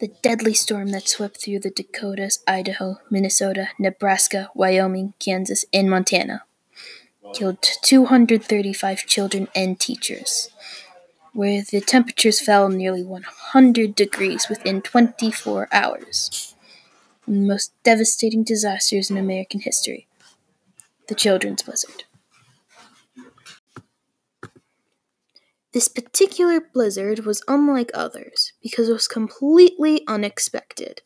[0.00, 6.44] The deadly storm that swept through the Dakotas, Idaho, Minnesota, Nebraska, Wyoming, Kansas, and Montana
[7.34, 10.50] killed 235 children and teachers,
[11.32, 16.54] where the temperatures fell nearly 100 degrees within 24 hours.
[17.26, 20.06] The most devastating disasters in American history.
[21.08, 22.04] The Children's Blizzard.
[25.78, 31.02] This particular blizzard was unlike others because it was completely unexpected.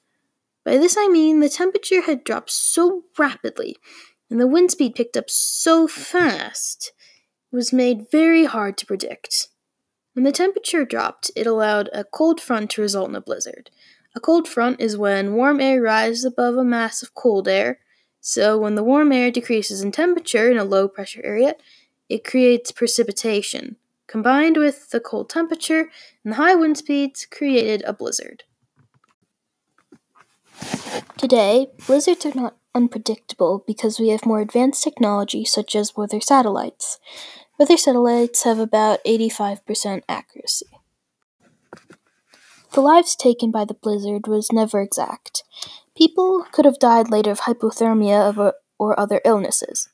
[0.65, 3.77] By this I mean the temperature had dropped so rapidly
[4.31, 6.93] and the wind speed picked up so fast
[7.53, 9.49] it was made very hard to predict.
[10.15, 13.69] When the temperature dropped, it allowed a cold front to result in a blizzard.
[14.17, 17.81] A cold front is when warm air rises above a mass of cold air.
[18.23, 21.57] So, when the warm air decreases in temperature in a low pressure area,
[22.09, 23.77] it creates precipitation
[24.13, 25.91] combined with the cold temperature
[26.23, 28.45] and the high wind speeds, created a blizzard.
[31.17, 36.99] Today, blizzards are not unpredictable because we have more advanced technology such as weather satellites.
[37.59, 40.67] Weather satellites have about 85% accuracy.
[42.75, 45.43] The lives taken by the blizzard was never exact.
[45.97, 49.89] People could have died later of hypothermia uh, or other illnesses.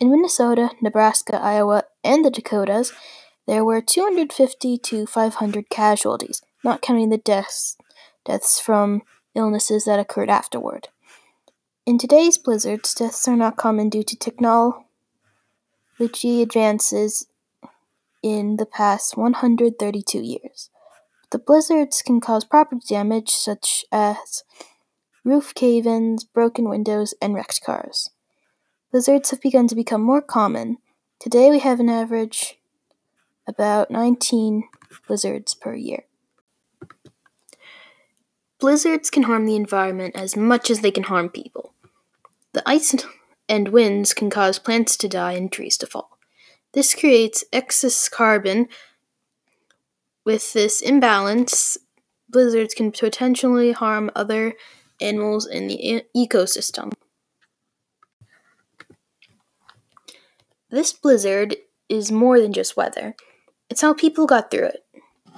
[0.00, 2.92] In Minnesota, Nebraska, Iowa, and the Dakotas,
[3.46, 7.76] there were 250 to 500 casualties, not counting the deaths,
[8.24, 9.02] deaths from
[9.34, 10.88] illnesses that occurred afterward.
[11.86, 14.82] In today's blizzards, deaths are not common due to technology
[16.42, 17.26] advances
[18.22, 20.70] in the past 132 years.
[21.30, 24.44] The blizzards can cause property damage such as
[25.24, 28.10] roof cave ins, broken windows, and wrecked cars.
[28.90, 30.78] Blizzards have begun to become more common.
[31.18, 32.58] Today we have an average
[33.46, 34.64] about 19
[35.06, 36.04] blizzards per year.
[38.58, 41.74] Blizzards can harm the environment as much as they can harm people.
[42.52, 42.94] The ice
[43.48, 46.18] and winds can cause plants to die and trees to fall.
[46.72, 48.68] This creates excess carbon.
[50.24, 51.76] With this imbalance,
[52.28, 54.54] blizzards can potentially harm other
[55.00, 56.92] animals in the ecosystem.
[60.70, 61.56] This blizzard
[61.88, 63.14] is more than just weather.
[63.70, 64.84] It's how people got through it.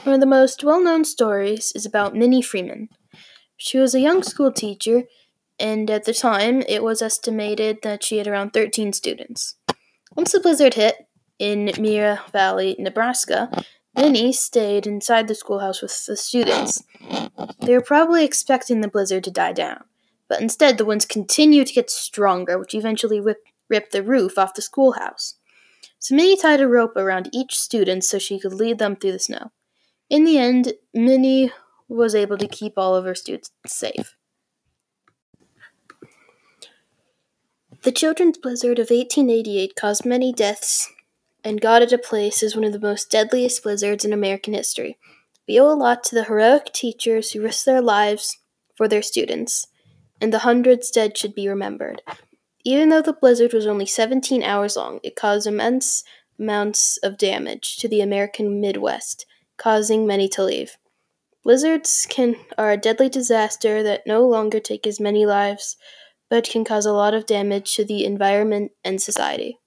[0.05, 2.89] One of the most well known stories is about Minnie Freeman.
[3.57, 5.05] She was a young school teacher,
[5.59, 9.57] and at the time it was estimated that she had around 13 students.
[10.15, 13.51] Once the blizzard hit in Mira Valley, Nebraska,
[13.97, 16.83] Minnie stayed inside the schoolhouse with the students.
[17.61, 19.85] They were probably expecting the blizzard to die down,
[20.29, 24.63] but instead the winds continued to get stronger, which eventually ripped the roof off the
[24.63, 25.37] schoolhouse.
[26.11, 29.51] Minnie tied a rope around each student so she could lead them through the snow.
[30.09, 31.53] In the end, Minnie
[31.89, 34.17] was able to keep all of her students safe.
[37.83, 40.93] The Children's Blizzard of 1888 caused many deaths
[41.45, 44.99] and got it a place as one of the most deadliest blizzards in American history.
[45.47, 48.39] We owe a lot to the heroic teachers who risked their lives
[48.75, 49.69] for their students,
[50.21, 52.03] and the hundreds dead should be remembered.
[52.67, 56.03] Even though the blizzard was only 17 hours long, it caused immense
[56.37, 59.25] amounts of damage to the American Midwest,
[59.57, 60.77] causing many to leave.
[61.45, 65.77] Blizzards can are a deadly disaster that no longer take as many lives,
[66.29, 69.61] but can cause a lot of damage to the environment and society.